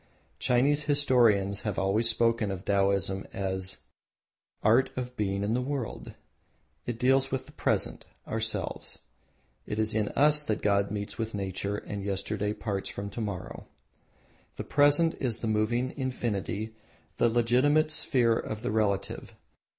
Chinese 0.39 0.85
historians 0.85 1.61
have 1.61 1.77
always 1.77 2.09
spoken 2.09 2.49
of 2.49 2.65
Taoism 2.65 3.27
as 3.33 3.73
the 3.73 3.79
"art 4.67 4.89
of 4.97 5.15
being 5.15 5.43
in 5.43 5.53
the 5.53 5.61
world," 5.61 6.15
for 6.15 6.15
it 6.89 6.97
deals 6.97 7.29
with 7.31 7.45
the 7.45 7.51
present 7.51 8.03
ourselves. 8.27 8.97
It 9.67 9.77
is 9.77 9.93
in 9.93 10.09
us 10.15 10.41
that 10.41 10.63
God 10.63 10.89
meets 10.89 11.19
with 11.19 11.35
Nature, 11.35 11.77
and 11.77 12.03
yesterday 12.03 12.51
parts 12.51 12.89
from 12.89 13.11
to 13.11 13.21
morrow. 13.21 13.67
The 14.55 14.63
Present 14.63 15.13
is 15.19 15.41
the 15.41 15.45
moving 15.47 15.93
Infinity, 15.95 16.73
the 17.17 17.29
legitimate 17.29 17.91
sphere 17.91 18.35
of 18.35 18.63
the 18.63 18.71
Relative. 18.71 19.35